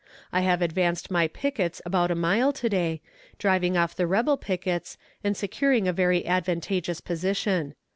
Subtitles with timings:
[0.33, 3.01] I have advanced my pickets about a mile to day,
[3.37, 7.75] driving off the rebel pickets and securing a very advantageous position.